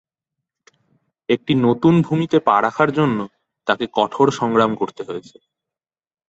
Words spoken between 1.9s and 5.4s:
ভূমিতে পা রাখার জন্য তাকে কঠোর সংগ্রাম করতে হয়েছে।